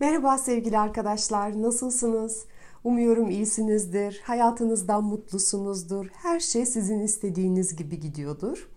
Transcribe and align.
Merhaba 0.00 0.38
sevgili 0.38 0.78
arkadaşlar, 0.78 1.62
nasılsınız? 1.62 2.44
Umuyorum 2.84 3.30
iyisinizdir, 3.30 4.20
hayatınızdan 4.24 5.04
mutlusunuzdur, 5.04 6.06
her 6.12 6.40
şey 6.40 6.66
sizin 6.66 7.00
istediğiniz 7.00 7.76
gibi 7.76 8.00
gidiyordur. 8.00 8.68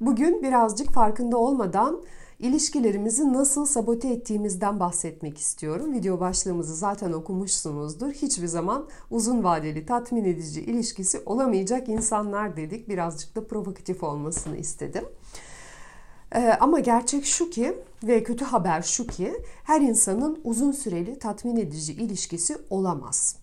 Bugün 0.00 0.42
birazcık 0.42 0.90
farkında 0.90 1.36
olmadan 1.36 2.02
ilişkilerimizi 2.38 3.32
nasıl 3.32 3.66
sabote 3.66 4.08
ettiğimizden 4.08 4.80
bahsetmek 4.80 5.38
istiyorum. 5.38 5.92
Video 5.92 6.20
başlığımızı 6.20 6.76
zaten 6.76 7.12
okumuşsunuzdur. 7.12 8.12
Hiçbir 8.12 8.46
zaman 8.46 8.88
uzun 9.10 9.44
vadeli 9.44 9.86
tatmin 9.86 10.24
edici 10.24 10.60
ilişkisi 10.60 11.22
olamayacak 11.26 11.88
insanlar 11.88 12.56
dedik. 12.56 12.88
Birazcık 12.88 13.36
da 13.36 13.46
provokatif 13.46 14.02
olmasını 14.02 14.56
istedim. 14.56 15.04
Ee, 16.34 16.56
ama 16.60 16.80
gerçek 16.80 17.24
şu 17.24 17.50
ki 17.50 17.78
ve 18.04 18.22
kötü 18.22 18.44
haber 18.44 18.82
şu 18.82 19.06
ki 19.06 19.42
her 19.64 19.80
insanın 19.80 20.40
uzun 20.44 20.72
süreli 20.72 21.18
tatmin 21.18 21.56
edici 21.56 21.92
ilişkisi 21.92 22.56
olamaz. 22.70 23.36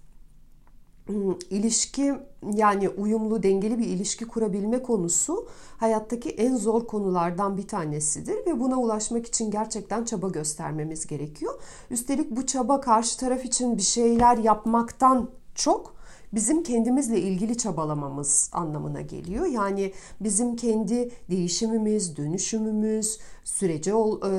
Hmm, 1.05 1.35
ilişki 1.49 2.13
yani 2.53 2.89
uyumlu 2.89 3.43
dengeli 3.43 3.79
bir 3.79 3.87
ilişki 3.87 4.25
kurabilme 4.25 4.83
konusu 4.83 5.47
hayattaki 5.77 6.29
en 6.29 6.55
zor 6.55 6.87
konulardan 6.87 7.57
bir 7.57 7.67
tanesidir 7.67 8.45
ve 8.45 8.59
buna 8.59 8.77
ulaşmak 8.77 9.25
için 9.25 9.51
gerçekten 9.51 10.03
çaba 10.03 10.29
göstermemiz 10.29 11.07
gerekiyor. 11.07 11.61
Üstelik 11.91 12.31
bu 12.31 12.45
çaba 12.45 12.81
karşı 12.81 13.17
taraf 13.17 13.45
için 13.45 13.77
bir 13.77 13.81
şeyler 13.81 14.37
yapmaktan 14.37 15.29
çok 15.55 15.98
bizim 16.33 16.63
kendimizle 16.63 17.21
ilgili 17.21 17.57
çabalamamız 17.57 18.49
anlamına 18.53 19.01
geliyor. 19.01 19.45
Yani 19.45 19.93
bizim 20.19 20.55
kendi 20.55 21.11
değişimimiz, 21.29 22.17
dönüşümümüz, 22.17 23.19
sürece 23.43 23.91
e, 23.91 23.93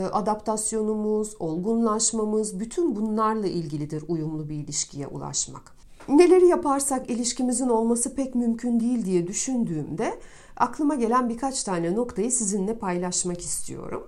adaptasyonumuz, 0.05 1.37
olgunlaşmamız 1.39 2.61
bütün 2.61 2.97
bunlarla 2.97 3.47
ilgilidir 3.47 4.05
uyumlu 4.09 4.49
bir 4.49 4.55
ilişkiye 4.55 5.07
ulaşmak. 5.07 5.81
Neleri 6.09 6.47
yaparsak 6.47 7.11
ilişkimizin 7.11 7.69
olması 7.69 8.15
pek 8.15 8.35
mümkün 8.35 8.81
değil 8.81 9.05
diye 9.05 9.27
düşündüğümde 9.27 10.21
aklıma 10.57 10.95
gelen 10.95 11.29
birkaç 11.29 11.65
tane 11.65 11.95
noktayı 11.95 12.33
sizinle 12.33 12.79
paylaşmak 12.79 13.41
istiyorum. 13.41 14.07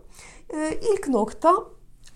Ee, 0.54 0.80
ilk 0.92 1.08
nokta 1.08 1.54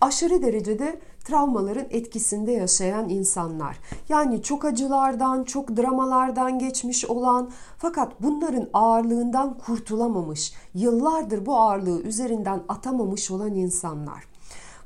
aşırı 0.01 0.41
derecede 0.41 0.99
travmaların 1.23 1.85
etkisinde 1.89 2.51
yaşayan 2.51 3.09
insanlar. 3.09 3.79
Yani 4.09 4.43
çok 4.43 4.65
acılardan, 4.65 5.43
çok 5.43 5.77
dramalardan 5.77 6.59
geçmiş 6.59 7.05
olan 7.05 7.51
fakat 7.77 8.21
bunların 8.21 8.69
ağırlığından 8.73 9.57
kurtulamamış, 9.57 10.53
yıllardır 10.73 11.45
bu 11.45 11.55
ağırlığı 11.55 12.01
üzerinden 12.01 12.63
atamamış 12.67 13.31
olan 13.31 13.55
insanlar. 13.55 14.23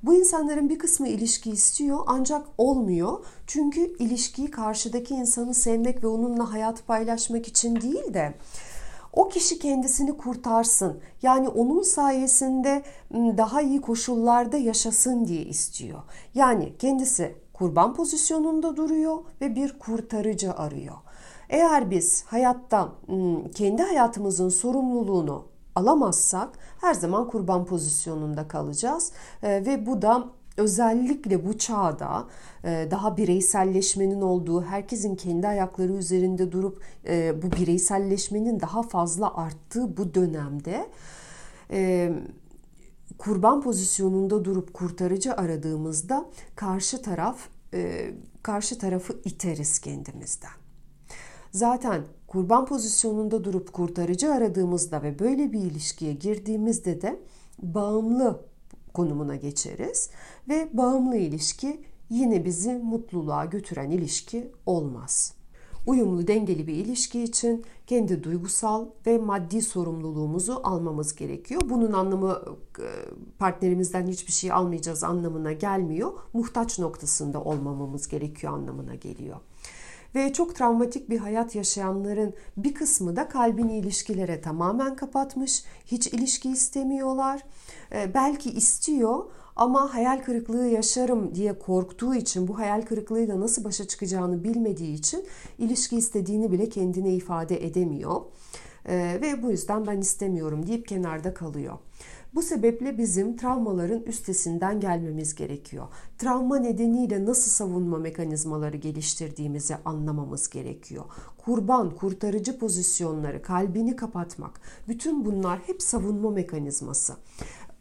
Bu 0.04 0.14
insanların 0.14 0.70
bir 0.70 0.80
kısmı 0.80 1.08
ilişki 1.08 1.52
istiyor 1.52 2.00
ancak 2.08 2.46
olmuyor. 2.58 3.26
Çünkü 3.48 3.96
ilişkiyi 4.00 4.52
karşıdaki 4.52 5.14
insanı 5.14 5.54
sevmek 5.54 6.04
ve 6.04 6.08
onunla 6.08 6.54
hayat 6.54 6.88
paylaşmak 6.88 7.48
için 7.48 7.82
değil 7.82 8.14
de 8.14 8.34
o 9.14 9.30
kişi 9.30 9.60
kendisini 9.60 10.18
kurtarsın. 10.18 11.00
Yani 11.22 11.50
onun 11.50 11.82
sayesinde 11.82 12.84
daha 13.14 13.62
iyi 13.62 13.82
koşullarda 13.82 14.58
yaşasın 14.58 15.26
diye 15.26 15.42
istiyor. 15.42 16.00
Yani 16.34 16.74
kendisi 16.80 17.36
kurban 17.54 17.94
pozisyonunda 17.94 18.76
duruyor 18.76 19.18
ve 19.42 19.56
bir 19.56 19.80
kurtarıcı 19.80 20.54
arıyor. 20.54 20.96
Eğer 21.50 21.92
biz 21.92 22.24
hayatta 22.24 22.90
kendi 23.56 23.84
hayatımızın 23.84 24.50
sorumluluğunu 24.50 25.46
alamazsak 25.76 26.50
her 26.82 26.94
zaman 26.94 27.28
kurban 27.28 27.66
pozisyonunda 27.66 28.48
kalacağız 28.48 29.12
ve 29.44 29.86
bu 29.86 30.02
da 30.02 30.24
özellikle 30.62 31.46
bu 31.46 31.58
çağda 31.58 32.28
e, 32.64 32.88
daha 32.92 33.18
bireyselleşmenin 33.18 34.22
olduğu, 34.22 34.64
herkesin 34.64 35.16
kendi 35.16 35.48
ayakları 35.48 35.94
üzerinde 35.94 36.52
durup 36.52 36.82
e, 37.08 37.42
bu 37.42 37.52
bireyselleşmenin 37.52 38.60
daha 38.60 38.84
fazla 38.84 39.36
arttığı 39.36 39.98
bu 39.98 40.14
dönemde 40.14 40.90
e, 41.72 42.12
kurban 43.18 43.62
pozisyonunda 43.62 44.46
durup 44.46 44.74
kurtarıcı 44.74 45.34
aradığımızda 45.34 46.26
karşı 46.56 47.02
taraf 47.02 47.38
karşı 48.44 48.78
tarafı 48.78 49.14
iteriz 49.26 49.80
kendimizden. 49.80 50.52
Zaten 51.52 52.04
kurban 52.28 52.66
pozisyonunda 52.66 53.44
durup 53.44 53.74
kurtarıcı 53.74 54.34
aradığımızda 54.34 55.04
ve 55.04 55.20
böyle 55.20 55.54
bir 55.54 55.60
ilişkiye 55.60 56.14
girdiğimizde 56.14 57.02
de 57.02 57.20
bağımlı 57.62 58.51
konumuna 58.94 59.36
geçeriz 59.36 60.10
ve 60.50 60.70
bağımlı 60.74 61.18
ilişki 61.18 61.82
yine 62.10 62.46
bizi 62.46 62.74
mutluluğa 62.74 63.46
götüren 63.46 63.92
ilişki 63.92 64.52
olmaz. 64.66 65.34
Uyumlu 65.88 66.28
dengeli 66.28 66.68
bir 66.68 66.74
ilişki 66.74 67.24
için 67.24 67.66
kendi 67.88 68.24
duygusal 68.24 68.86
ve 69.08 69.18
maddi 69.18 69.62
sorumluluğumuzu 69.62 70.62
almamız 70.64 71.16
gerekiyor. 71.16 71.62
Bunun 71.70 71.94
anlamı 71.94 72.42
e, 72.80 72.88
partnerimizden 73.40 74.08
hiçbir 74.08 74.32
şey 74.32 74.52
almayacağız 74.52 75.04
anlamına 75.04 75.54
gelmiyor. 75.54 76.12
Muhtaç 76.34 76.80
noktasında 76.80 77.44
olmamamız 77.44 78.08
gerekiyor 78.08 78.54
anlamına 78.54 78.96
geliyor. 78.96 79.38
Ve 80.16 80.34
çok 80.34 80.56
travmatik 80.56 81.10
bir 81.10 81.18
hayat 81.18 81.56
yaşayanların 81.56 82.34
bir 82.58 82.74
kısmı 82.74 83.16
da 83.16 83.30
kalbini 83.30 83.78
ilişkilere 83.78 84.42
tamamen 84.42 84.96
kapatmış. 84.96 85.64
Hiç 85.86 86.08
ilişki 86.08 86.52
istemiyorlar. 86.52 87.44
Ee, 87.94 88.14
belki 88.14 88.50
istiyor 88.52 89.26
ama 89.56 89.94
hayal 89.94 90.24
kırıklığı 90.24 90.68
yaşarım 90.68 91.36
diye 91.36 91.60
korktuğu 91.60 92.16
için 92.16 92.48
bu 92.48 92.60
hayal 92.60 92.82
kırıklığıyla 92.82 93.40
nasıl 93.40 93.64
başa 93.64 93.88
çıkacağını 93.88 94.44
bilmediği 94.44 94.94
için 94.94 95.26
ilişki 95.58 95.98
istediğini 95.98 96.52
bile 96.52 96.70
kendine 96.70 97.14
ifade 97.14 97.66
edemiyor. 97.66 98.22
Ee, 98.86 99.18
ve 99.22 99.44
bu 99.44 99.52
yüzden 99.52 99.88
ben 99.88 99.98
istemiyorum 99.98 100.68
deyip 100.68 100.88
kenarda 100.88 101.34
kalıyor. 101.34 101.78
Bu 102.36 102.42
sebeple 102.42 102.98
bizim 102.98 103.38
travmaların 103.38 104.02
üstesinden 104.02 104.80
gelmemiz 104.80 105.36
gerekiyor. 105.36 105.88
Travma 106.18 106.58
nedeniyle 106.58 107.26
nasıl 107.26 107.52
savunma 107.52 107.98
mekanizmaları 107.98 108.78
geliştirdiğimizi 108.78 109.76
anlamamız 109.86 110.50
gerekiyor. 110.50 111.06
Kurban, 111.38 111.96
kurtarıcı 111.96 112.60
pozisyonları, 112.60 113.42
kalbini 113.42 113.96
kapatmak, 113.96 114.62
bütün 114.88 115.26
bunlar 115.26 115.60
hep 115.60 115.82
savunma 115.82 116.30
mekanizması. 116.30 117.14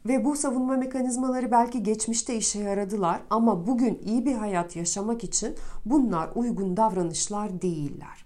Ve 0.06 0.25
bu 0.25 0.37
savunma 0.37 0.77
mekanizmaları 0.77 1.50
belki 1.50 1.83
geçmişte 1.83 2.37
işe 2.37 2.59
yaradılar 2.59 3.22
ama 3.31 3.66
bugün 3.66 3.99
iyi 4.05 4.27
bir 4.27 4.34
hayat 4.34 4.77
yaşamak 4.77 5.25
için 5.25 5.55
bunlar 5.84 6.31
uygun 6.34 6.77
davranışlar 6.77 7.62
değiller. 7.62 8.25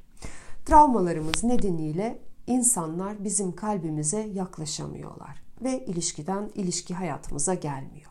Travmalarımız 0.65 1.45
nedeniyle 1.45 2.19
insanlar 2.47 3.25
bizim 3.25 3.57
kalbimize 3.57 4.31
yaklaşamıyorlar 4.35 5.43
ve 5.63 5.85
ilişkiden 5.85 6.51
ilişki 6.55 6.95
hayatımıza 6.95 7.55
gelmiyor. 7.55 8.11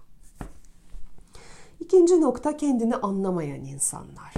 İkinci 1.80 2.22
nokta 2.22 2.58
kendini 2.58 2.96
anlamayan 2.96 3.66
insanlar. 3.66 4.34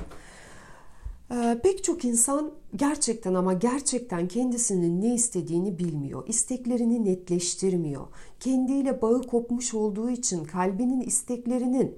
Ee, 1.32 1.60
pek 1.64 1.84
çok 1.84 2.06
insan 2.06 2.52
gerçekten 2.76 3.34
ama 3.34 3.54
gerçekten 3.54 4.28
kendisinin 4.28 5.02
ne 5.02 5.14
istediğini 5.14 5.80
bilmiyor. 5.80 6.28
İsteklerini 6.28 7.06
netleştirmiyor. 7.06 8.08
Kendiyle 8.40 9.02
bağı 9.02 9.22
kopmuş 9.22 9.74
olduğu 9.74 10.10
için 10.10 10.44
kalbinin 10.44 11.02
isteklerinin 11.02 11.96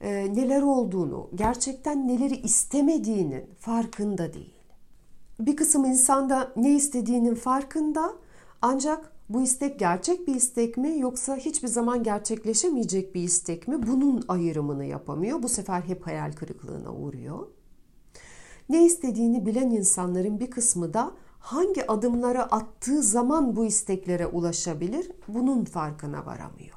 e, 0.00 0.34
neler 0.34 0.62
olduğunu, 0.62 1.28
gerçekten 1.34 2.08
neleri 2.08 2.36
istemediğinin 2.36 3.44
farkında 3.58 4.34
değil. 4.34 4.54
Bir 5.40 5.56
kısım 5.56 5.84
insan 5.84 6.30
da 6.30 6.52
ne 6.56 6.74
istediğinin 6.74 7.34
farkında 7.34 8.12
ancak 8.62 9.12
bu 9.28 9.42
istek 9.42 9.78
gerçek 9.78 10.26
bir 10.26 10.34
istek 10.34 10.76
mi 10.76 10.98
yoksa 10.98 11.36
hiçbir 11.36 11.68
zaman 11.68 12.02
gerçekleşemeyecek 12.02 13.14
bir 13.14 13.22
istek 13.22 13.68
mi? 13.68 13.86
Bunun 13.86 14.24
ayrımını 14.28 14.84
yapamıyor. 14.84 15.42
Bu 15.42 15.48
sefer 15.48 15.80
hep 15.80 16.06
hayal 16.06 16.32
kırıklığına 16.32 16.94
uğruyor. 16.94 17.46
Ne 18.68 18.86
istediğini 18.86 19.46
bilen 19.46 19.70
insanların 19.70 20.40
bir 20.40 20.50
kısmı 20.50 20.94
da 20.94 21.12
hangi 21.38 21.90
adımları 21.90 22.42
attığı 22.42 23.02
zaman 23.02 23.56
bu 23.56 23.64
isteklere 23.64 24.26
ulaşabilir 24.26 25.10
bunun 25.28 25.64
farkına 25.64 26.26
varamıyor. 26.26 26.76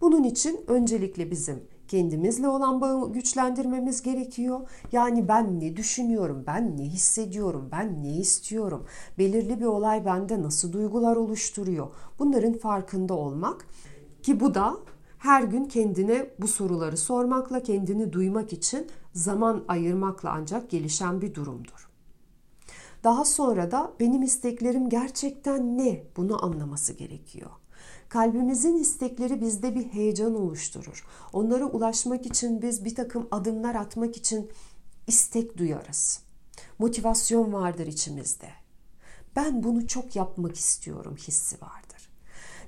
Bunun 0.00 0.24
için 0.24 0.60
öncelikle 0.66 1.30
bizim 1.30 1.64
kendimizle 1.92 2.48
olan 2.48 2.80
bağı 2.80 3.12
güçlendirmemiz 3.12 4.02
gerekiyor. 4.02 4.60
Yani 4.92 5.28
ben 5.28 5.60
ne 5.60 5.76
düşünüyorum, 5.76 6.44
ben 6.46 6.76
ne 6.76 6.82
hissediyorum, 6.82 7.68
ben 7.72 8.02
ne 8.02 8.16
istiyorum, 8.16 8.86
belirli 9.18 9.60
bir 9.60 9.64
olay 9.64 10.04
bende 10.04 10.42
nasıl 10.42 10.72
duygular 10.72 11.16
oluşturuyor. 11.16 11.86
Bunların 12.18 12.52
farkında 12.52 13.14
olmak 13.14 13.66
ki 14.22 14.40
bu 14.40 14.54
da 14.54 14.76
her 15.18 15.42
gün 15.42 15.64
kendine 15.64 16.30
bu 16.38 16.48
soruları 16.48 16.96
sormakla, 16.96 17.62
kendini 17.62 18.12
duymak 18.12 18.52
için 18.52 18.86
zaman 19.14 19.64
ayırmakla 19.68 20.30
ancak 20.30 20.70
gelişen 20.70 21.20
bir 21.20 21.34
durumdur. 21.34 21.88
Daha 23.04 23.24
sonra 23.24 23.70
da 23.70 23.92
benim 24.00 24.22
isteklerim 24.22 24.88
gerçekten 24.88 25.78
ne 25.78 26.04
bunu 26.16 26.44
anlaması 26.44 26.92
gerekiyor. 26.92 27.50
Kalbimizin 28.12 28.76
istekleri 28.76 29.40
bizde 29.40 29.74
bir 29.74 29.84
heyecan 29.84 30.34
oluşturur. 30.34 31.06
Onlara 31.32 31.64
ulaşmak 31.64 32.26
için 32.26 32.62
biz 32.62 32.84
bir 32.84 32.94
takım 32.94 33.28
adımlar 33.30 33.74
atmak 33.74 34.16
için 34.16 34.50
istek 35.06 35.58
duyarız. 35.58 36.20
Motivasyon 36.78 37.52
vardır 37.52 37.86
içimizde. 37.86 38.48
Ben 39.36 39.62
bunu 39.62 39.86
çok 39.86 40.16
yapmak 40.16 40.56
istiyorum 40.56 41.16
hissi 41.16 41.56
vardır. 41.60 42.10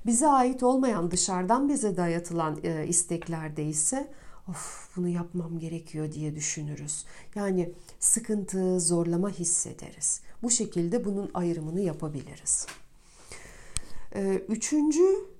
Bize 0.05 0.27
ait 0.27 0.63
olmayan 0.63 1.11
dışarıdan 1.11 1.69
bize 1.69 1.97
dayatılan 1.97 2.59
e, 2.63 2.87
isteklerde 2.87 3.65
ise 3.65 4.11
of 4.49 4.89
bunu 4.95 5.07
yapmam 5.07 5.59
gerekiyor 5.59 6.11
diye 6.11 6.35
düşünürüz. 6.35 7.05
Yani 7.35 7.73
sıkıntı, 7.99 8.79
zorlama 8.79 9.29
hissederiz. 9.29 10.21
Bu 10.43 10.49
şekilde 10.49 11.05
bunun 11.05 11.31
ayrımını 11.33 11.81
yapabiliriz. 11.81 12.67
Ee, 14.15 14.41
üçüncü 14.49 15.03
e, 15.03 15.34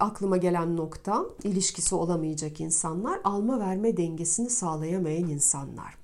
aklıma 0.00 0.36
gelen 0.36 0.76
nokta 0.76 1.24
ilişkisi 1.44 1.94
olamayacak 1.94 2.60
insanlar 2.60 3.20
alma 3.24 3.60
verme 3.60 3.96
dengesini 3.96 4.50
sağlayamayan 4.50 5.28
insanlar. 5.28 5.98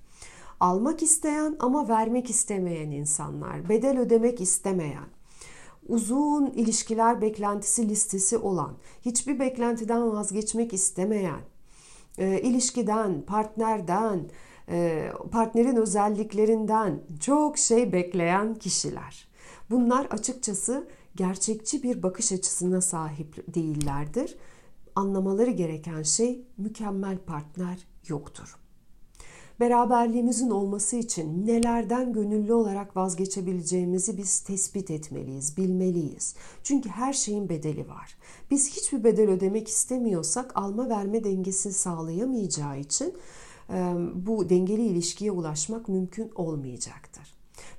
Almak 0.61 1.02
isteyen 1.02 1.56
ama 1.58 1.88
vermek 1.88 2.31
istemeyen 2.31 2.91
insanlar, 2.91 3.69
bedel 3.69 3.99
ödemek 3.99 4.41
istemeyen, 4.41 5.08
uzun 5.88 6.46
ilişkiler 6.46 7.20
beklentisi 7.20 7.88
listesi 7.88 8.38
olan, 8.38 8.73
hiçbir 9.02 9.38
beklentiden 9.38 10.12
vazgeçmek 10.12 10.73
istemeyen, 10.73 11.41
e, 12.19 12.41
ilişkiden, 12.41 13.23
partnerden, 13.23 14.20
e, 14.69 15.11
partnerin 15.31 15.76
özelliklerinden 15.76 17.00
çok 17.20 17.58
şey 17.58 17.93
bekleyen 17.93 18.55
kişiler. 18.55 19.29
Bunlar 19.70 20.06
açıkçası 20.06 20.88
gerçekçi 21.16 21.82
bir 21.82 22.02
bakış 22.02 22.32
açısına 22.32 22.81
sahip 22.81 23.55
değillerdir. 23.55 24.37
Anlamaları 24.94 25.50
gereken 25.50 26.02
şey 26.02 26.44
mükemmel 26.58 27.19
partner 27.19 27.87
yoktur. 28.08 28.56
Beraberliğimizin 29.61 30.50
olması 30.50 30.96
için 30.96 31.46
nelerden 31.46 32.12
gönüllü 32.12 32.52
olarak 32.52 32.96
vazgeçebileceğimizi 32.96 34.16
biz 34.16 34.40
tespit 34.40 34.90
etmeliyiz, 34.90 35.56
bilmeliyiz. 35.56 36.34
Çünkü 36.62 36.88
her 36.88 37.12
şeyin 37.12 37.49
bedeli 37.49 37.88
var. 37.88 38.17
Biz 38.50 38.70
hiçbir 38.70 39.05
bedel 39.05 39.31
ödemek 39.31 39.69
istemiyorsak 39.69 40.52
alma 40.55 40.88
verme 40.88 41.25
dengesini 41.25 41.72
sağlayamayacağı 41.72 42.81
için 42.81 43.14
bu 44.14 44.49
dengeli 44.49 44.87
ilişkiye 44.87 45.31
ulaşmak 45.32 45.88
mümkün 45.88 46.31
olmayacaktır. 46.34 47.13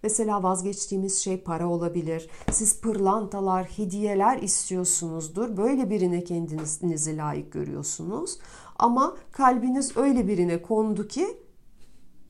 Mesela 0.05 0.43
vazgeçtiğimiz 0.43 1.17
şey 1.17 1.41
para 1.41 1.69
olabilir. 1.69 2.29
Siz 2.51 2.81
pırlantalar, 2.81 3.65
hediyeler 3.65 4.37
istiyorsunuzdur. 4.37 5.57
Böyle 5.57 5.89
birine 5.89 6.23
kendinizi 6.23 7.17
layık 7.17 7.51
görüyorsunuz. 7.51 8.39
Ama 8.79 9.17
kalbiniz 9.31 9.97
öyle 9.97 10.27
birine 10.27 10.61
kondu 10.61 11.07
ki 11.07 11.37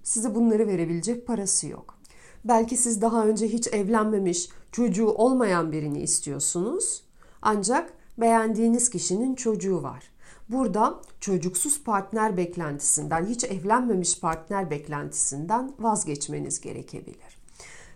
size 0.03 0.35
bunları 0.35 0.67
verebilecek 0.67 1.27
parası 1.27 1.67
yok. 1.67 1.97
Belki 2.45 2.77
siz 2.77 3.01
daha 3.01 3.25
önce 3.25 3.47
hiç 3.47 3.67
evlenmemiş, 3.67 4.49
çocuğu 4.71 5.07
olmayan 5.07 5.71
birini 5.71 6.01
istiyorsunuz. 6.01 7.03
Ancak 7.41 7.93
beğendiğiniz 8.17 8.89
kişinin 8.89 9.35
çocuğu 9.35 9.83
var. 9.83 10.03
Burada 10.49 11.01
çocuksuz 11.19 11.83
partner 11.83 12.37
beklentisinden, 12.37 13.25
hiç 13.25 13.43
evlenmemiş 13.43 14.19
partner 14.19 14.69
beklentisinden 14.69 15.73
vazgeçmeniz 15.79 16.61
gerekebilir. 16.61 17.44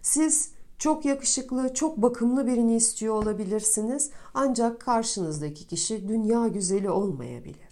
Siz 0.01 0.51
çok 0.77 1.05
yakışıklı, 1.05 1.73
çok 1.73 1.97
bakımlı 1.97 2.47
birini 2.47 2.75
istiyor 2.75 3.15
olabilirsiniz 3.15 4.09
ancak 4.33 4.81
karşınızdaki 4.81 5.67
kişi 5.67 6.07
dünya 6.07 6.47
güzeli 6.47 6.89
olmayabilir. 6.89 7.69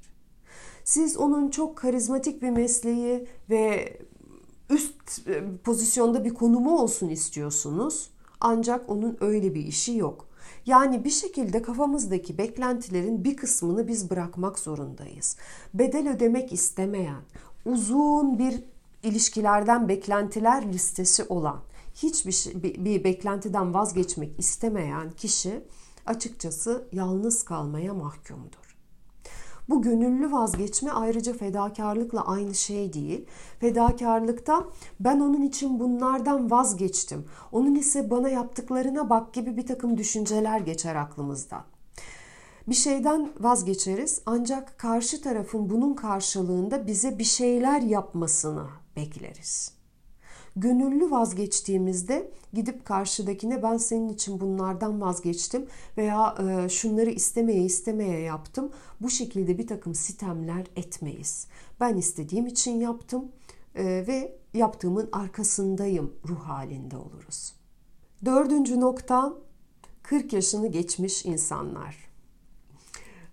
Siz 0.83 1.17
onun 1.17 1.49
çok 1.49 1.77
karizmatik 1.77 2.41
bir 2.41 2.49
mesleği 2.49 3.27
ve 3.49 3.97
üst 4.69 5.27
e, 5.27 5.43
pozisyonda 5.63 6.25
bir 6.25 6.33
konumu 6.33 6.79
olsun 6.79 7.09
istiyorsunuz. 7.09 8.09
Ancak 8.41 8.89
onun 8.89 9.17
öyle 9.21 9.55
bir 9.55 9.65
işi 9.65 9.97
yok. 9.97 10.27
Yani 10.65 11.03
bir 11.03 11.09
şekilde 11.09 11.61
kafamızdaki 11.61 12.37
beklentilerin 12.37 13.23
bir 13.23 13.37
kısmını 13.37 13.87
biz 13.87 14.09
bırakmak 14.09 14.59
zorundayız. 14.59 15.37
Bedel 15.73 16.09
ödemek 16.09 16.53
istemeyen, 16.53 17.21
uzun 17.65 18.39
bir 18.39 18.63
ilişkilerden 19.03 19.89
beklentiler 19.89 20.73
listesi 20.73 21.23
olan, 21.23 21.59
hiçbir 21.97 22.31
şey, 22.31 22.63
bir, 22.63 22.85
bir 22.85 23.03
beklentiden 23.03 23.73
vazgeçmek 23.73 24.39
istemeyen 24.39 25.11
kişi 25.11 25.63
açıkçası 26.05 26.87
yalnız 26.91 27.43
kalmaya 27.43 27.93
mahkumdur. 27.93 28.77
Bu 29.69 29.81
gönüllü 29.81 30.31
vazgeçme 30.31 30.91
ayrıca 30.91 31.33
fedakarlıkla 31.33 32.27
aynı 32.27 32.55
şey 32.55 32.93
değil. 32.93 33.25
Fedakarlıkta 33.59 34.65
ben 34.99 35.19
onun 35.19 35.41
için 35.41 35.79
bunlardan 35.79 36.51
vazgeçtim. 36.51 37.25
Onun 37.51 37.75
ise 37.75 38.09
bana 38.09 38.29
yaptıklarına 38.29 39.09
bak 39.09 39.33
gibi 39.33 39.57
bir 39.57 39.65
takım 39.65 39.97
düşünceler 39.97 40.59
geçer 40.59 40.95
aklımızda. 40.95 41.65
Bir 42.67 42.75
şeyden 42.75 43.29
vazgeçeriz 43.39 44.21
ancak 44.25 44.79
karşı 44.79 45.21
tarafın 45.21 45.69
bunun 45.69 45.93
karşılığında 45.93 46.87
bize 46.87 47.19
bir 47.19 47.23
şeyler 47.23 47.81
yapmasını 47.81 48.65
bekleriz 48.95 49.76
gönüllü 50.57 51.11
vazgeçtiğimizde 51.11 52.31
gidip 52.53 52.85
karşıdakine 52.85 53.63
ben 53.63 53.77
senin 53.77 54.09
için 54.09 54.39
bunlardan 54.39 55.01
vazgeçtim 55.01 55.67
veya 55.97 56.35
e, 56.39 56.69
şunları 56.69 57.09
istemeye 57.09 57.63
istemeye 57.63 58.19
yaptım. 58.19 58.71
Bu 59.01 59.09
şekilde 59.09 59.57
bir 59.57 59.67
takım 59.67 59.95
sitemler 59.95 60.67
etmeyiz. 60.75 61.47
Ben 61.79 61.97
istediğim 61.97 62.47
için 62.47 62.79
yaptım 62.79 63.31
e, 63.75 63.83
ve 63.85 64.37
yaptığımın 64.53 65.09
arkasındayım 65.11 66.13
ruh 66.27 66.39
halinde 66.39 66.97
oluruz. 66.97 67.53
Dördüncü 68.25 68.79
nokta 68.79 69.33
40 70.03 70.33
yaşını 70.33 70.67
geçmiş 70.67 71.25
insanlar. 71.25 72.07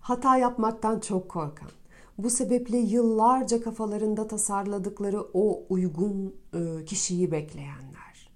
Hata 0.01 0.37
yapmaktan 0.37 1.01
çok 1.01 1.29
korkan, 1.29 1.71
bu 2.19 2.31
sebeple 2.31 2.79
yıllarca 2.79 3.61
kafalarında 3.61 4.27
tasarladıkları 4.27 5.23
o 5.33 5.63
uygun 5.69 6.35
e, 6.55 6.85
kişiyi 6.85 7.33
bekleyenler. 7.33 8.31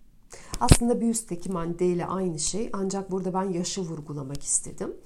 Aslında 0.60 1.00
bir 1.00 1.08
üstteki 1.08 1.52
maddeyle 1.52 2.06
aynı 2.06 2.38
şey 2.38 2.70
ancak 2.72 3.10
burada 3.10 3.34
ben 3.34 3.44
yaşı 3.44 3.80
vurgulamak 3.80 4.42
istedim. 4.42 4.96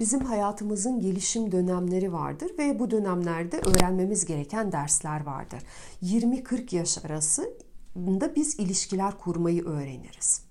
Bizim 0.00 0.20
hayatımızın 0.20 1.00
gelişim 1.00 1.52
dönemleri 1.52 2.12
vardır 2.12 2.50
ve 2.58 2.78
bu 2.78 2.90
dönemlerde 2.90 3.58
öğrenmemiz 3.58 4.24
gereken 4.24 4.72
dersler 4.72 5.24
vardır. 5.24 5.62
20-40 6.02 6.76
yaş 6.76 7.04
arasında 7.04 8.36
biz 8.36 8.58
ilişkiler 8.58 9.18
kurmayı 9.18 9.64
öğreniriz 9.64 10.47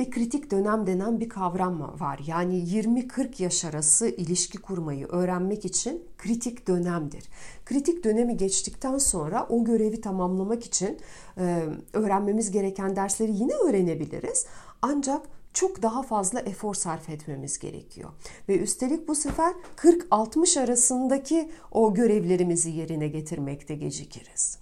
ve 0.00 0.10
kritik 0.10 0.50
dönem 0.50 0.86
denen 0.86 1.20
bir 1.20 1.28
kavram 1.28 1.80
var. 2.00 2.20
Yani 2.26 2.54
20-40 2.54 3.42
yaş 3.42 3.64
arası 3.64 4.08
ilişki 4.08 4.58
kurmayı 4.58 5.06
öğrenmek 5.06 5.64
için 5.64 6.04
kritik 6.18 6.68
dönemdir. 6.68 7.28
Kritik 7.64 8.04
dönemi 8.04 8.36
geçtikten 8.36 8.98
sonra 8.98 9.46
o 9.48 9.64
görevi 9.64 10.00
tamamlamak 10.00 10.64
için 10.64 10.98
e, 11.38 11.64
öğrenmemiz 11.92 12.50
gereken 12.50 12.96
dersleri 12.96 13.32
yine 13.32 13.52
öğrenebiliriz. 13.54 14.46
Ancak 14.82 15.26
çok 15.52 15.82
daha 15.82 16.02
fazla 16.02 16.40
efor 16.40 16.74
sarf 16.74 17.08
etmemiz 17.08 17.58
gerekiyor. 17.58 18.10
Ve 18.48 18.58
üstelik 18.58 19.08
bu 19.08 19.14
sefer 19.14 19.54
40-60 19.76 20.60
arasındaki 20.60 21.50
o 21.72 21.94
görevlerimizi 21.94 22.70
yerine 22.70 23.08
getirmekte 23.08 23.74
gecikiriz. 23.74 24.58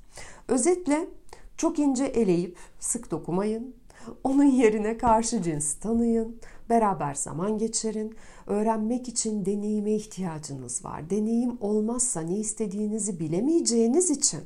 Özetle 0.48 1.08
çok 1.56 1.78
ince 1.78 2.04
eleyip 2.04 2.56
sık 2.80 3.10
dokumayın, 3.10 3.74
onun 4.24 4.44
yerine 4.44 4.98
karşı 4.98 5.42
cins 5.42 5.74
tanıyın, 5.74 6.40
beraber 6.70 7.14
zaman 7.14 7.58
geçirin. 7.58 8.16
Öğrenmek 8.46 9.08
için 9.08 9.46
deneyime 9.46 9.92
ihtiyacınız 9.92 10.84
var. 10.84 11.10
Deneyim 11.10 11.58
olmazsa 11.60 12.20
ne 12.20 12.36
istediğinizi 12.36 13.20
bilemeyeceğiniz 13.20 14.10
için 14.10 14.40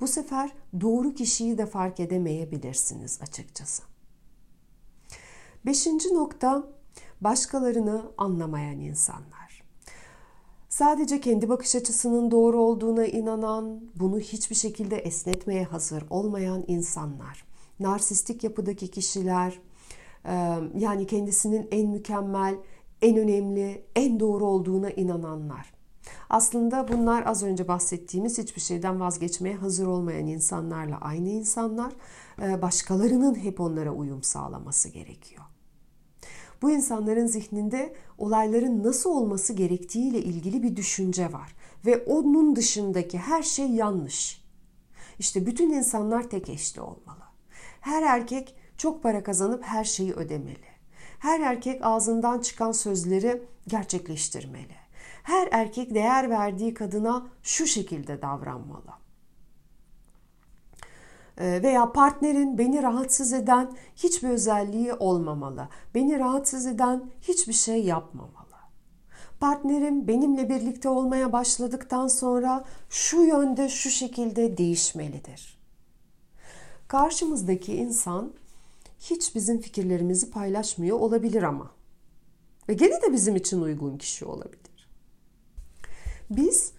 bu 0.00 0.06
sefer 0.08 0.52
doğru 0.80 1.14
kişiyi 1.14 1.58
de 1.58 1.66
fark 1.66 2.00
edemeyebilirsiniz 2.00 3.18
açıkçası. 3.22 3.82
Beşinci 5.66 6.14
nokta 6.14 6.64
başkalarını 7.20 8.02
anlamayan 8.18 8.80
insanlar. 8.80 9.64
Sadece 10.68 11.20
kendi 11.20 11.48
bakış 11.48 11.76
açısının 11.76 12.30
doğru 12.30 12.62
olduğuna 12.62 13.06
inanan, 13.06 13.80
bunu 13.96 14.18
hiçbir 14.18 14.56
şekilde 14.56 14.96
esnetmeye 14.96 15.64
hazır 15.64 16.04
olmayan 16.10 16.64
insanlar 16.66 17.47
narsistik 17.80 18.44
yapıdaki 18.44 18.90
kişiler, 18.90 19.60
yani 20.74 21.06
kendisinin 21.06 21.68
en 21.70 21.88
mükemmel, 21.88 22.56
en 23.02 23.16
önemli, 23.16 23.84
en 23.96 24.20
doğru 24.20 24.46
olduğuna 24.46 24.90
inananlar. 24.90 25.72
Aslında 26.30 26.88
bunlar 26.88 27.26
az 27.26 27.42
önce 27.42 27.68
bahsettiğimiz 27.68 28.38
hiçbir 28.38 28.60
şeyden 28.60 29.00
vazgeçmeye 29.00 29.54
hazır 29.54 29.86
olmayan 29.86 30.26
insanlarla 30.26 30.98
aynı 31.00 31.28
insanlar. 31.28 31.92
Başkalarının 32.38 33.34
hep 33.34 33.60
onlara 33.60 33.92
uyum 33.92 34.22
sağlaması 34.22 34.88
gerekiyor. 34.88 35.42
Bu 36.62 36.70
insanların 36.70 37.26
zihninde 37.26 37.94
olayların 38.18 38.82
nasıl 38.82 39.10
olması 39.10 39.52
gerektiğiyle 39.52 40.22
ilgili 40.22 40.62
bir 40.62 40.76
düşünce 40.76 41.32
var 41.32 41.54
ve 41.86 42.04
onun 42.04 42.56
dışındaki 42.56 43.18
her 43.18 43.42
şey 43.42 43.66
yanlış. 43.66 44.44
İşte 45.18 45.46
bütün 45.46 45.70
insanlar 45.70 46.30
tek 46.30 46.48
eşli 46.48 46.80
olmalı. 46.80 47.27
Her 47.80 48.02
erkek 48.02 48.54
çok 48.76 49.02
para 49.02 49.22
kazanıp 49.22 49.64
her 49.64 49.84
şeyi 49.84 50.12
ödemeli. 50.12 50.68
Her 51.18 51.40
erkek 51.40 51.80
ağzından 51.86 52.38
çıkan 52.40 52.72
sözleri 52.72 53.42
gerçekleştirmeli. 53.68 54.76
Her 55.22 55.48
erkek 55.52 55.94
değer 55.94 56.30
verdiği 56.30 56.74
kadına 56.74 57.26
şu 57.42 57.66
şekilde 57.66 58.22
davranmalı. 58.22 58.92
Ee, 61.38 61.60
veya 61.62 61.92
partnerin 61.92 62.58
beni 62.58 62.82
rahatsız 62.82 63.32
eden 63.32 63.72
hiçbir 63.96 64.28
özelliği 64.28 64.92
olmamalı. 64.92 65.68
Beni 65.94 66.18
rahatsız 66.18 66.66
eden 66.66 67.10
hiçbir 67.20 67.52
şey 67.52 67.84
yapmamalı. 67.84 68.48
Partnerim 69.40 70.08
benimle 70.08 70.48
birlikte 70.48 70.88
olmaya 70.88 71.32
başladıktan 71.32 72.08
sonra 72.08 72.64
şu 72.90 73.22
yönde 73.22 73.68
şu 73.68 73.90
şekilde 73.90 74.58
değişmelidir. 74.58 75.57
Karşımızdaki 76.88 77.74
insan 77.74 78.32
hiç 79.00 79.34
bizim 79.34 79.60
fikirlerimizi 79.60 80.30
paylaşmıyor 80.30 81.00
olabilir 81.00 81.42
ama. 81.42 81.70
Ve 82.68 82.74
gene 82.74 83.02
de 83.02 83.12
bizim 83.12 83.36
için 83.36 83.60
uygun 83.60 83.98
kişi 83.98 84.24
olabilir. 84.24 84.88
Biz 86.30 86.72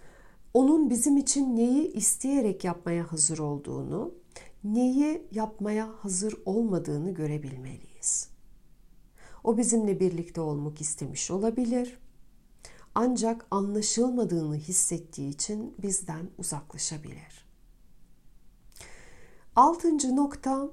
onun 0.54 0.90
bizim 0.90 1.18
için 1.18 1.56
neyi 1.56 1.94
isteyerek 1.94 2.64
yapmaya 2.64 3.12
hazır 3.12 3.40
olduğunu, 3.40 4.14
neyi 4.64 5.28
yapmaya 5.32 5.90
hazır 6.00 6.36
olmadığını 6.46 7.14
görebilmeliyiz. 7.14 8.30
O 9.44 9.58
bizimle 9.58 10.00
birlikte 10.00 10.42
olmak 10.42 10.82
istemiş 10.82 11.32
olabilir. 11.32 12.00
Ancak 12.96 13.46
anlaşılmadığını 13.52 14.56
hissettiği 14.56 15.30
için 15.30 15.76
bizden 15.82 16.30
uzaklaşabilir. 16.38 17.49
Altıncı 19.60 20.16
nokta 20.16 20.70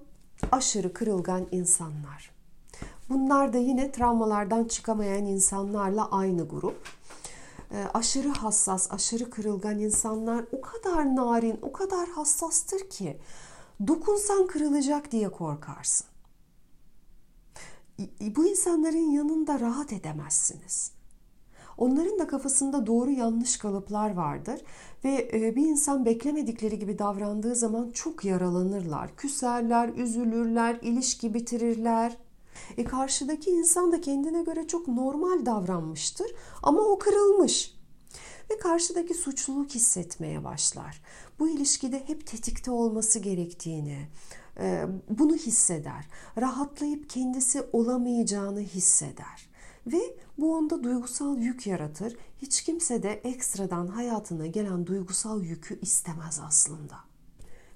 aşırı 0.52 0.93
kırılgan 0.93 1.47
insanlar. 1.50 2.31
Bunlar 3.09 3.52
da 3.52 3.59
yine 3.59 3.93
travmalardan 3.93 4.64
çıkamayan 4.64 5.25
insanlarla 5.25 6.11
aynı 6.11 6.49
grup. 6.49 6.88
E, 7.71 7.85
aşırı 7.95 8.28
hassas, 8.28 8.93
aşırı 8.93 9.31
kırılgan 9.31 9.78
insanlar 9.78 10.45
o 10.52 10.61
kadar 10.61 11.16
narin, 11.16 11.59
o 11.62 11.73
kadar 11.73 12.09
hassastır 12.09 12.90
ki 12.90 13.21
dokunsan 13.87 14.47
kırılacak 14.47 15.12
diye 15.12 15.28
korkarsın. 15.28 16.07
Bu 18.21 18.47
insanların 18.47 19.11
yanında 19.11 19.61
rahat 19.61 19.93
edemezsiniz. 19.93 20.95
Onların 21.78 22.18
da 22.18 22.26
kafasında 22.26 22.87
doğru 22.87 23.11
yanlış 23.11 23.56
kalıplar 23.56 24.14
vardır 24.14 24.61
ve 25.04 25.30
e, 25.33 25.56
bir 25.56 25.66
insan 25.66 26.04
beklemedikleri 26.04 26.78
gibi 26.78 26.99
davrandığı 26.99 27.54
zaman 27.54 27.90
çok 27.90 28.25
yaralanırlar, 28.25 29.16
küserler, 29.16 29.88
üzülürler, 29.88 30.78
ilişki 30.83 31.35
bitirirler. 31.35 32.16
E 32.76 32.85
karşıdaki 32.85 33.50
insan 33.50 33.92
da 33.92 34.00
kendine 34.00 34.42
göre 34.42 34.66
çok 34.66 34.88
normal 34.88 35.47
davranmıştır 35.47 36.26
ama 36.62 36.80
o 36.80 36.99
kırılmış 36.99 37.76
ve 38.50 38.59
karşıdaki 38.59 39.14
suçluluk 39.14 39.71
hissetmeye 39.71 40.45
başlar. 40.45 41.02
Bu 41.38 41.49
ilişkide 41.49 42.09
hep 42.09 42.26
tetikte 42.26 42.71
olması 42.71 43.18
gerektiğini, 43.18 44.09
e, 44.61 44.85
bunu 45.09 45.37
hisseder. 45.37 46.09
Rahatlayıp 46.40 47.11
kendisi 47.11 47.62
olamayacağını 47.73 48.61
hisseder. 48.61 49.55
Ve 49.87 50.16
bu 50.38 50.57
onda 50.57 50.85
duygusal 50.85 51.38
yük 51.38 51.66
yaratır. 51.66 52.16
Hiç 52.38 52.62
kimse 52.62 53.02
de 53.02 53.12
ekstradan 53.12 53.87
hayatına 53.87 54.47
gelen 54.47 54.87
duygusal 54.87 55.43
yükü 55.43 55.81
istemez 55.81 56.40
aslında. 56.47 56.97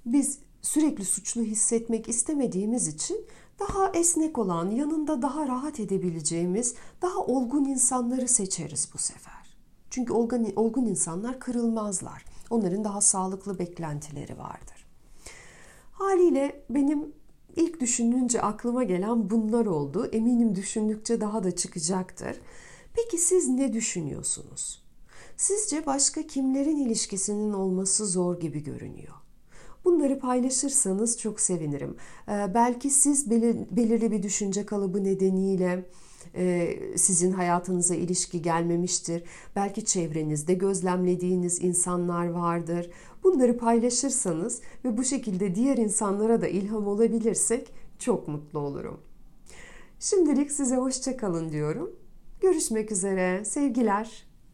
Biz 0.05 0.39
sürekli 0.61 1.05
suçlu 1.05 1.41
hissetmek 1.41 2.09
istemediğimiz 2.09 2.87
için 2.87 3.25
daha 3.59 3.89
esnek 3.89 4.37
olan, 4.37 4.69
yanında 4.69 5.21
daha 5.21 5.47
rahat 5.47 5.79
edebileceğimiz, 5.79 6.75
daha 7.01 7.19
olgun 7.19 7.65
insanları 7.65 8.27
seçeriz 8.27 8.89
bu 8.93 8.97
sefer. 8.97 9.57
Çünkü 9.89 10.13
olgun, 10.13 10.53
olgun 10.55 10.85
insanlar 10.85 11.39
kırılmazlar. 11.39 12.25
Onların 12.49 12.83
daha 12.83 13.01
sağlıklı 13.01 13.59
beklentileri 13.59 14.37
vardır. 14.37 14.87
Haliyle 15.91 16.65
benim 16.69 17.13
İlk 17.55 17.79
düşününce 17.79 18.41
aklıma 18.41 18.83
gelen 18.83 19.29
bunlar 19.29 19.65
oldu. 19.65 20.09
Eminim 20.11 20.55
düşündükçe 20.55 21.21
daha 21.21 21.43
da 21.43 21.55
çıkacaktır. 21.55 22.41
Peki 22.93 23.17
siz 23.17 23.47
ne 23.47 23.73
düşünüyorsunuz? 23.73 24.83
Sizce 25.37 25.85
başka 25.85 26.27
kimlerin 26.27 26.77
ilişkisinin 26.77 27.53
olması 27.53 28.05
zor 28.05 28.39
gibi 28.39 28.63
görünüyor? 28.63 29.13
Bunları 29.85 30.19
paylaşırsanız 30.19 31.19
çok 31.19 31.39
sevinirim. 31.39 31.95
Ee, 32.29 32.53
belki 32.53 32.89
siz 32.89 33.29
belir, 33.29 33.57
belirli 33.71 34.11
bir 34.11 34.23
düşünce 34.23 34.65
kalıbı 34.65 35.03
nedeniyle 35.03 35.85
e, 36.35 36.77
sizin 36.97 37.31
hayatınıza 37.31 37.95
ilişki 37.95 38.41
gelmemiştir. 38.41 39.23
Belki 39.55 39.85
çevrenizde 39.85 40.53
gözlemlediğiniz 40.53 41.63
insanlar 41.63 42.27
vardır. 42.27 42.89
Bunları 43.23 43.57
paylaşırsanız 43.57 44.61
ve 44.85 44.97
bu 44.97 45.03
şekilde 45.03 45.55
diğer 45.55 45.77
insanlara 45.77 46.41
da 46.41 46.47
ilham 46.47 46.87
olabilirsek 46.87 47.73
çok 47.99 48.27
mutlu 48.27 48.59
olurum. 48.59 49.01
Şimdilik 49.99 50.51
size 50.51 50.75
hoşça 50.75 51.17
kalın 51.17 51.51
diyorum. 51.51 51.95
Görüşmek 52.41 52.91
üzere. 52.91 53.45
Sevgiler. 53.45 54.30